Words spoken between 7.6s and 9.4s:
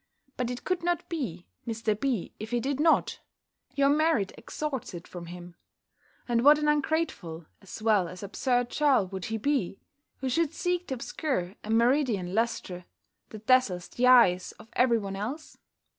as well as absurd churl, would he